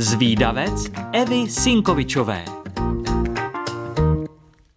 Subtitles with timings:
[0.00, 2.44] Zvídavec Evy Sinkovičové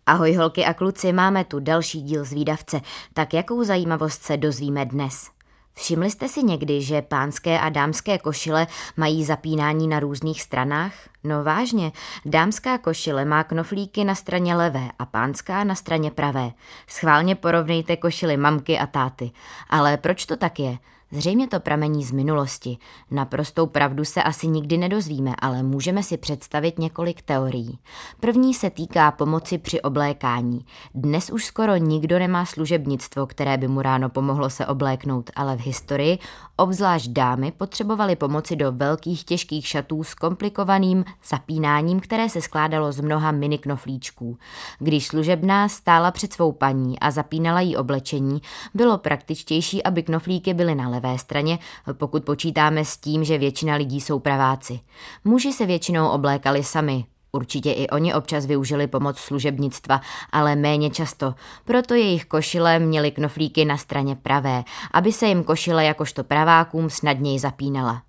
[0.06, 2.82] Ahoj holky a kluci, máme tu další díl Zvídavce.
[3.14, 5.30] Tak jakou zajímavost se dozvíme dnes?
[5.74, 8.68] Všimli jste si někdy, že pánské a dámské košile
[8.98, 10.94] mají zapínání na různých stranách?
[11.24, 11.92] No vážně,
[12.26, 16.52] dámská košile má knoflíky na straně levé a pánská na straně pravé.
[16.88, 19.32] Schválně porovnejte košily mamky a táty.
[19.70, 20.78] Ale proč to tak je?
[21.14, 22.78] Zřejmě to pramení z minulosti.
[23.12, 27.80] Naprostou pravdu se asi nikdy nedozvíme, ale můžeme si představit několik teorií.
[28.20, 30.66] První se týká pomoci při oblékání.
[30.96, 35.60] Dnes už skoro nikdo nemá služebnictvo, které by mu ráno pomohlo se obléknout, ale v
[35.60, 36.20] historii
[36.56, 43.00] obzvlášť dámy potřebovaly pomoci do velkých těžkých šatů s komplikovaným zapínáním, které se skládalo z
[43.00, 44.38] mnoha mini knoflíčků.
[44.80, 48.42] Když služebná stála před svou paní a zapínala jí oblečení,
[48.74, 51.60] bylo praktičtější, aby knoflíky byly na levé straně,
[51.94, 54.80] pokud počítáme s tím, že většina lidí jsou praváci.
[55.24, 61.34] Muži se většinou oblékali sami, Určitě i oni občas využili pomoc služebnictva, ale méně často.
[61.66, 67.40] Proto jejich košile měly knoflíky na straně pravé, aby se jim košile jakožto pravákům snadněji
[67.40, 68.02] zapínala.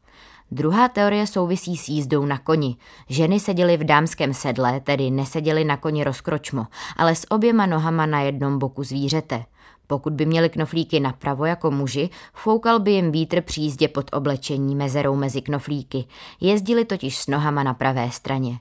[0.55, 2.77] Druhá teorie souvisí s jízdou na koni.
[3.09, 8.21] Ženy seděly v dámském sedle, tedy neseděly na koni rozkročmo, ale s oběma nohama na
[8.21, 9.45] jednom boku zvířete.
[9.87, 14.77] Pokud by měli knoflíky napravo jako muži, foukal by jim vítr při jízdě pod oblečení
[14.77, 16.05] mezerou mezi knoflíky.
[16.41, 18.59] Jezdili totiž s nohama na pravé straně.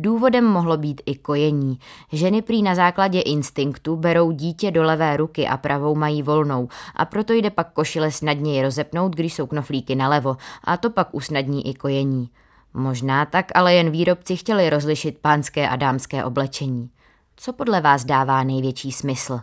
[0.00, 1.78] Důvodem mohlo být i kojení.
[2.12, 7.04] Ženy prý na základě instinktu berou dítě do levé ruky a pravou mají volnou a
[7.04, 11.74] proto jde pak košile snadněji rozepnout, když jsou knoflíky nalevo a to pak usnadní i
[11.74, 12.30] kojení.
[12.74, 16.90] Možná tak, ale jen výrobci chtěli rozlišit pánské a dámské oblečení.
[17.36, 19.40] Co podle vás dává největší smysl?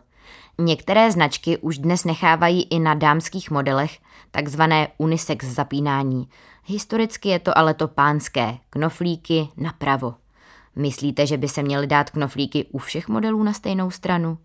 [0.58, 3.98] Některé značky už dnes nechávají i na dámských modelech
[4.32, 6.28] takzvané unisex zapínání.
[6.66, 10.25] Historicky je to ale to pánské, knoflíky napravo.
[10.76, 14.38] Myslíte, že by se měly dát knoflíky u všech modelů na stejnou stranu?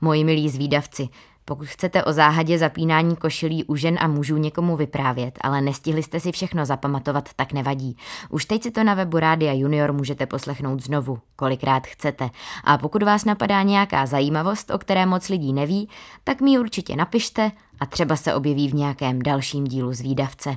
[0.00, 1.08] Moji milí zvídavci,
[1.48, 6.20] pokud chcete o záhadě zapínání košilí u žen a mužů někomu vyprávět, ale nestihli jste
[6.20, 7.96] si všechno zapamatovat, tak nevadí.
[8.30, 12.30] Už teď si to na webu Rádia Junior můžete poslechnout znovu, kolikrát chcete.
[12.64, 15.88] A pokud vás napadá nějaká zajímavost, o které moc lidí neví,
[16.24, 20.56] tak mi určitě napište a třeba se objeví v nějakém dalším dílu zvídavce.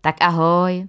[0.00, 0.88] Tak ahoj!